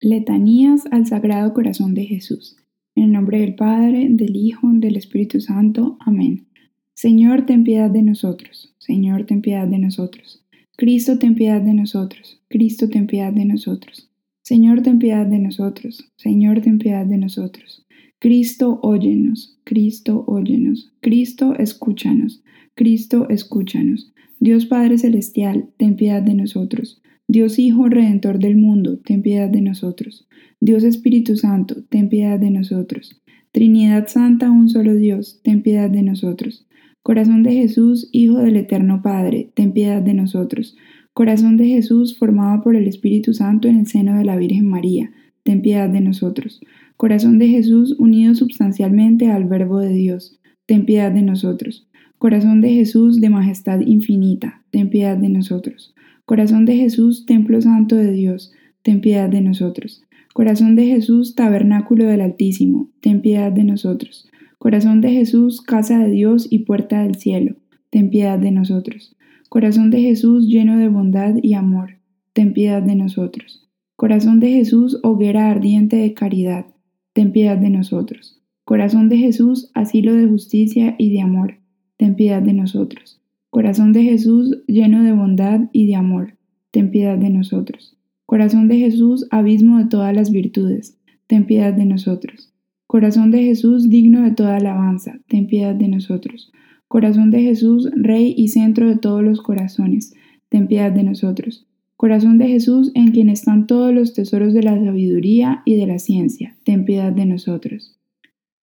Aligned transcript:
Letanías 0.00 0.86
al 0.92 1.08
Sagrado 1.08 1.52
Corazón 1.52 1.94
de 1.94 2.04
Jesús. 2.04 2.56
En 2.94 3.04
el 3.04 3.12
nombre 3.12 3.40
del 3.40 3.56
Padre, 3.56 4.06
del 4.08 4.36
Hijo, 4.36 4.68
del 4.72 4.96
Espíritu 4.96 5.40
Santo. 5.40 5.96
Amén. 5.98 6.46
Señor, 6.94 7.46
ten 7.46 7.64
piedad 7.64 7.90
de 7.90 8.02
nosotros. 8.02 8.72
Señor, 8.78 9.24
ten 9.24 9.42
piedad 9.42 9.66
de 9.66 9.78
nosotros. 9.78 10.44
Cristo, 10.76 11.18
ten 11.18 11.34
piedad 11.34 11.60
de 11.60 11.74
nosotros. 11.74 12.40
Cristo, 12.48 12.88
ten 12.88 13.08
piedad 13.08 13.32
de 13.32 13.44
nosotros. 13.44 14.08
Señor, 14.42 14.82
ten 14.82 15.00
piedad 15.00 15.26
de 15.26 15.40
nosotros. 15.40 16.08
Señor, 16.14 16.60
ten 16.60 16.78
piedad 16.78 17.04
de 17.04 17.18
nosotros. 17.18 17.84
Cristo, 18.20 18.78
óyenos. 18.84 19.58
Cristo, 19.64 20.22
óyenos. 20.28 20.92
Cristo, 21.00 21.56
escúchanos. 21.56 22.44
Cristo, 22.76 23.28
escúchanos. 23.28 24.12
Dios 24.38 24.66
Padre 24.66 24.96
Celestial, 24.98 25.70
ten 25.76 25.96
piedad 25.96 26.22
de 26.22 26.34
nosotros. 26.34 27.02
Dios 27.30 27.58
Hijo 27.58 27.90
Redentor 27.90 28.38
del 28.38 28.56
mundo, 28.56 29.00
ten 29.00 29.20
piedad 29.20 29.50
de 29.50 29.60
nosotros. 29.60 30.26
Dios 30.60 30.82
Espíritu 30.82 31.36
Santo, 31.36 31.84
ten 31.90 32.08
piedad 32.08 32.38
de 32.40 32.50
nosotros. 32.50 33.20
Trinidad 33.52 34.06
Santa, 34.08 34.50
un 34.50 34.70
solo 34.70 34.94
Dios, 34.94 35.42
ten 35.44 35.60
piedad 35.60 35.90
de 35.90 36.02
nosotros. 36.02 36.66
Corazón 37.02 37.42
de 37.42 37.52
Jesús, 37.52 38.08
Hijo 38.12 38.38
del 38.38 38.56
Eterno 38.56 39.02
Padre, 39.02 39.50
ten 39.54 39.72
piedad 39.72 40.00
de 40.00 40.14
nosotros. 40.14 40.78
Corazón 41.12 41.58
de 41.58 41.66
Jesús, 41.66 42.16
formado 42.16 42.62
por 42.62 42.76
el 42.76 42.88
Espíritu 42.88 43.34
Santo 43.34 43.68
en 43.68 43.80
el 43.80 43.86
seno 43.86 44.16
de 44.16 44.24
la 44.24 44.36
Virgen 44.36 44.66
María, 44.66 45.10
ten 45.42 45.60
piedad 45.60 45.90
de 45.90 46.00
nosotros. 46.00 46.62
Corazón 46.96 47.38
de 47.38 47.48
Jesús, 47.48 47.94
unido 47.98 48.34
substancialmente 48.34 49.30
al 49.30 49.44
Verbo 49.44 49.80
de 49.80 49.92
Dios, 49.92 50.40
ten 50.64 50.86
piedad 50.86 51.12
de 51.12 51.20
nosotros. 51.20 51.90
Corazón 52.18 52.60
de 52.60 52.70
Jesús, 52.70 53.20
de 53.20 53.30
majestad 53.30 53.78
infinita, 53.78 54.64
ten 54.72 54.90
piedad 54.90 55.16
de 55.16 55.28
nosotros. 55.28 55.94
Corazón 56.24 56.64
de 56.64 56.74
Jesús, 56.74 57.26
templo 57.26 57.60
santo 57.60 57.94
de 57.94 58.10
Dios, 58.10 58.52
ten 58.82 59.00
piedad 59.00 59.28
de 59.28 59.40
nosotros. 59.40 60.02
Corazón 60.34 60.74
de 60.74 60.86
Jesús, 60.86 61.36
tabernáculo 61.36 62.06
del 62.06 62.20
Altísimo, 62.20 62.90
ten 63.00 63.20
piedad 63.20 63.52
de 63.52 63.62
nosotros. 63.62 64.28
Corazón 64.58 65.00
de 65.00 65.12
Jesús, 65.12 65.60
casa 65.60 66.00
de 66.00 66.10
Dios 66.10 66.48
y 66.50 66.60
puerta 66.60 67.04
del 67.04 67.14
cielo, 67.14 67.54
ten 67.90 68.10
piedad 68.10 68.40
de 68.40 68.50
nosotros. 68.50 69.16
Corazón 69.48 69.90
de 69.90 70.00
Jesús, 70.00 70.48
lleno 70.48 70.76
de 70.76 70.88
bondad 70.88 71.36
y 71.40 71.54
amor, 71.54 71.98
ten 72.32 72.52
piedad 72.52 72.82
de 72.82 72.96
nosotros. 72.96 73.68
Corazón 73.94 74.40
de 74.40 74.48
Jesús, 74.48 74.98
hoguera 75.04 75.52
ardiente 75.52 75.94
de 75.94 76.14
caridad, 76.14 76.66
ten 77.12 77.30
piedad 77.30 77.58
de 77.58 77.70
nosotros. 77.70 78.42
Corazón 78.64 79.08
de 79.08 79.18
Jesús, 79.18 79.70
asilo 79.74 80.14
de 80.14 80.26
justicia 80.26 80.96
y 80.98 81.12
de 81.12 81.20
amor, 81.20 81.57
ten 81.98 82.14
piedad 82.14 82.40
de 82.40 82.54
nosotros. 82.54 83.20
Corazón 83.50 83.92
de 83.92 84.04
Jesús 84.04 84.62
lleno 84.66 85.02
de 85.02 85.12
bondad 85.12 85.68
y 85.72 85.86
de 85.86 85.96
amor, 85.96 86.38
ten 86.70 86.90
piedad 86.90 87.18
de 87.18 87.28
nosotros. 87.28 87.98
Corazón 88.24 88.68
de 88.68 88.78
Jesús, 88.78 89.26
abismo 89.30 89.78
de 89.78 89.86
todas 89.86 90.14
las 90.14 90.30
virtudes, 90.30 90.96
ten 91.26 91.44
piedad 91.44 91.74
de 91.74 91.84
nosotros. 91.84 92.52
Corazón 92.86 93.30
de 93.30 93.42
Jesús, 93.42 93.90
digno 93.90 94.22
de 94.22 94.30
toda 94.30 94.56
alabanza, 94.56 95.18
ten 95.26 95.46
piedad 95.46 95.74
de 95.74 95.88
nosotros. 95.88 96.52
Corazón 96.88 97.30
de 97.30 97.42
Jesús, 97.42 97.90
Rey 97.94 98.34
y 98.36 98.48
centro 98.48 98.88
de 98.88 98.96
todos 98.96 99.22
los 99.22 99.42
corazones, 99.42 100.14
ten 100.48 100.68
piedad 100.68 100.92
de 100.92 101.02
nosotros. 101.02 101.66
Corazón 101.96 102.38
de 102.38 102.46
Jesús, 102.46 102.92
en 102.94 103.10
quien 103.10 103.28
están 103.28 103.66
todos 103.66 103.92
los 103.92 104.14
tesoros 104.14 104.54
de 104.54 104.62
la 104.62 104.78
sabiduría 104.78 105.62
y 105.64 105.76
de 105.76 105.86
la 105.86 105.98
ciencia, 105.98 106.56
ten 106.64 106.84
piedad 106.84 107.12
de 107.12 107.26
nosotros. 107.26 107.97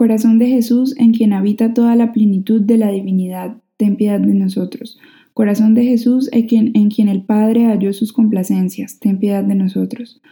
Corazón 0.00 0.38
de 0.38 0.46
Jesús, 0.46 0.94
en 0.96 1.12
quien 1.12 1.34
habita 1.34 1.74
toda 1.74 1.94
la 1.94 2.10
plenitud 2.14 2.62
de 2.62 2.78
la 2.78 2.90
divinidad, 2.90 3.58
ten 3.76 3.96
piedad 3.96 4.18
de 4.18 4.32
nosotros. 4.32 4.98
Corazón 5.34 5.74
de 5.74 5.84
Jesús, 5.84 6.30
en 6.32 6.46
quien, 6.46 6.70
en 6.74 6.88
quien 6.88 7.08
el 7.08 7.22
Padre 7.22 7.66
halló 7.66 7.92
sus 7.92 8.14
complacencias, 8.14 8.98
ten 8.98 9.18
piedad 9.18 9.44
de 9.44 9.54
nosotros. 9.56 10.22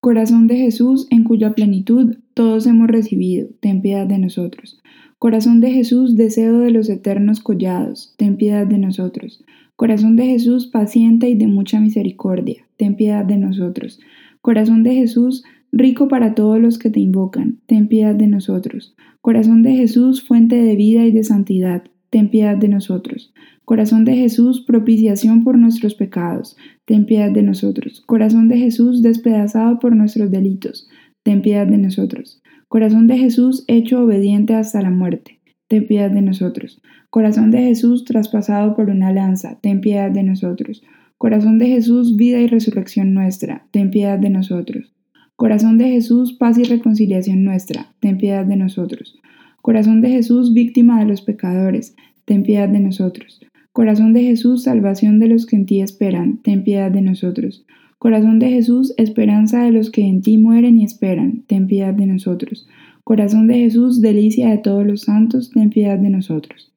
Corazón 0.00 0.46
de 0.46 0.56
Jesús, 0.56 1.08
en 1.10 1.24
cuya 1.24 1.52
plenitud 1.52 2.20
todos 2.32 2.66
hemos 2.66 2.88
recibido, 2.88 3.50
ten 3.60 3.82
piedad 3.82 4.06
de 4.06 4.16
nosotros. 4.16 4.80
Corazón 5.18 5.60
de 5.60 5.72
Jesús, 5.72 6.16
deseo 6.16 6.60
de 6.60 6.70
los 6.70 6.88
eternos 6.88 7.40
collados, 7.40 8.14
ten 8.16 8.38
piedad 8.38 8.66
de 8.66 8.78
nosotros. 8.78 9.44
Corazón 9.76 10.16
de 10.16 10.24
Jesús, 10.24 10.68
paciente 10.68 11.28
y 11.28 11.34
de 11.34 11.48
mucha 11.48 11.80
misericordia, 11.80 12.66
ten 12.78 12.96
piedad 12.96 13.26
de 13.26 13.36
nosotros. 13.36 14.00
Corazón 14.40 14.82
de 14.82 14.94
Jesús, 14.94 15.44
rico 15.72 16.06
para 16.06 16.34
todos 16.34 16.60
los 16.60 16.78
que 16.78 16.90
te 16.90 17.00
invocan, 17.00 17.58
ten 17.66 17.88
piedad 17.88 18.14
de 18.14 18.26
nosotros. 18.26 18.94
Corazón 19.22 19.62
de 19.62 19.72
Jesús, 19.72 20.22
fuente 20.22 20.56
de 20.56 20.76
vida 20.76 21.04
y 21.06 21.12
de 21.12 21.24
santidad, 21.24 21.84
ten 22.10 22.28
piedad 22.28 22.56
de 22.56 22.68
nosotros. 22.68 23.32
Corazón 23.64 24.04
de 24.04 24.14
Jesús, 24.14 24.60
propiciación 24.60 25.44
por 25.44 25.56
nuestros 25.56 25.94
pecados, 25.94 26.56
ten 26.84 27.06
piedad 27.06 27.30
de 27.30 27.42
nosotros. 27.42 28.02
Corazón 28.04 28.48
de 28.48 28.58
Jesús, 28.58 29.02
despedazado 29.02 29.78
por 29.78 29.96
nuestros 29.96 30.30
delitos, 30.30 30.88
ten 31.22 31.40
piedad 31.40 31.66
de 31.66 31.78
nosotros. 31.78 32.42
Corazón 32.68 33.06
de 33.06 33.16
Jesús, 33.16 33.64
hecho 33.68 34.02
obediente 34.02 34.54
hasta 34.54 34.82
la 34.82 34.90
muerte, 34.90 35.40
ten 35.68 35.86
piedad 35.86 36.10
de 36.10 36.22
nosotros. 36.22 36.82
Corazón 37.08 37.50
de 37.50 37.60
Jesús, 37.62 38.04
traspasado 38.04 38.74
por 38.74 38.90
una 38.90 39.12
lanza, 39.12 39.58
ten 39.62 39.80
piedad 39.80 40.10
de 40.10 40.22
nosotros. 40.22 40.82
Corazón 41.16 41.58
de 41.58 41.68
Jesús, 41.68 42.16
vida 42.16 42.40
y 42.40 42.46
resurrección 42.46 43.14
nuestra, 43.14 43.66
ten 43.70 43.90
piedad 43.90 44.18
de 44.18 44.30
nosotros. 44.30 44.92
Corazón 45.36 45.78
de 45.78 45.90
Jesús, 45.90 46.34
paz 46.34 46.58
y 46.58 46.64
reconciliación 46.64 47.44
nuestra, 47.44 47.94
ten 48.00 48.18
piedad 48.18 48.44
de 48.44 48.56
nosotros. 48.56 49.18
Corazón 49.60 50.00
de 50.00 50.10
Jesús, 50.10 50.54
víctima 50.54 51.00
de 51.00 51.06
los 51.06 51.22
pecadores, 51.22 51.96
ten 52.24 52.42
piedad 52.42 52.68
de 52.68 52.80
nosotros. 52.80 53.40
Corazón 53.72 54.12
de 54.12 54.22
Jesús, 54.22 54.64
salvación 54.64 55.18
de 55.18 55.28
los 55.28 55.46
que 55.46 55.56
en 55.56 55.66
ti 55.66 55.80
esperan, 55.80 56.38
ten 56.42 56.62
piedad 56.62 56.90
de 56.90 57.00
nosotros. 57.00 57.64
Corazón 57.98 58.38
de 58.38 58.50
Jesús, 58.50 58.92
esperanza 58.98 59.62
de 59.62 59.70
los 59.70 59.90
que 59.90 60.02
en 60.02 60.22
ti 60.22 60.36
mueren 60.36 60.78
y 60.78 60.84
esperan, 60.84 61.44
ten 61.46 61.66
piedad 61.66 61.94
de 61.94 62.06
nosotros. 62.06 62.68
Corazón 63.04 63.46
de 63.46 63.54
Jesús, 63.54 64.00
delicia 64.00 64.50
de 64.50 64.58
todos 64.58 64.86
los 64.86 65.02
santos, 65.02 65.50
ten 65.50 65.70
piedad 65.70 65.98
de 65.98 66.10
nosotros. 66.10 66.72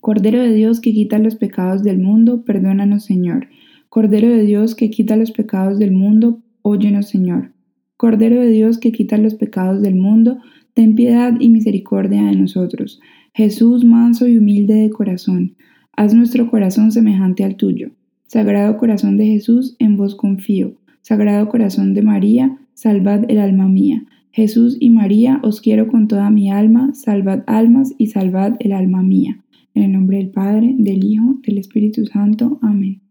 Cordero 0.00 0.42
de 0.42 0.52
Dios 0.52 0.80
que 0.80 0.92
quita 0.92 1.18
los 1.18 1.36
pecados 1.36 1.82
del 1.82 1.98
mundo, 1.98 2.44
perdónanos 2.44 3.04
Señor. 3.04 3.48
Cordero 3.88 4.28
de 4.28 4.42
Dios 4.42 4.74
que 4.74 4.90
quita 4.90 5.16
los 5.16 5.30
pecados 5.30 5.78
del 5.78 5.92
mundo, 5.92 6.42
óyenos 6.64 7.08
Señor. 7.08 7.52
Cordero 7.96 8.40
de 8.40 8.50
Dios 8.50 8.78
que 8.78 8.90
quita 8.90 9.18
los 9.18 9.34
pecados 9.34 9.82
del 9.82 9.94
mundo, 9.94 10.38
ten 10.72 10.96
piedad 10.96 11.34
y 11.38 11.48
misericordia 11.50 12.24
de 12.24 12.34
nosotros. 12.34 13.00
Jesús, 13.32 13.84
manso 13.84 14.26
y 14.26 14.38
humilde 14.38 14.74
de 14.74 14.90
corazón, 14.90 15.54
haz 15.96 16.14
nuestro 16.14 16.50
corazón 16.50 16.90
semejante 16.90 17.44
al 17.44 17.56
tuyo. 17.56 17.90
Sagrado 18.26 18.76
corazón 18.78 19.16
de 19.16 19.26
Jesús, 19.26 19.76
en 19.78 19.96
vos 19.96 20.16
confío. 20.16 20.74
Sagrado 21.02 21.48
corazón 21.48 21.94
de 21.94 22.02
María, 22.02 22.58
salvad 22.72 23.30
el 23.30 23.38
alma 23.38 23.68
mía. 23.68 24.04
Jesús 24.32 24.76
y 24.80 24.90
María, 24.90 25.40
os 25.44 25.60
quiero 25.60 25.86
con 25.86 26.08
toda 26.08 26.30
mi 26.30 26.50
alma, 26.50 26.94
salvad 26.94 27.44
almas 27.46 27.94
y 27.98 28.08
salvad 28.08 28.54
el 28.58 28.72
alma 28.72 29.02
mía. 29.02 29.44
En 29.74 29.82
el 29.82 29.92
nombre 29.92 30.16
del 30.16 30.30
Padre, 30.30 30.74
del 30.76 31.04
Hijo, 31.04 31.38
del 31.46 31.58
Espíritu 31.58 32.06
Santo. 32.06 32.58
Amén. 32.62 33.03